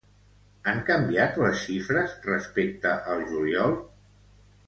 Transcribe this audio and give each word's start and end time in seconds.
Han 0.69 0.79
canviat 0.87 1.35
les 1.41 1.59
xifres 1.65 2.15
respecte 2.29 2.97
al 3.17 3.23
juliol? 3.35 3.77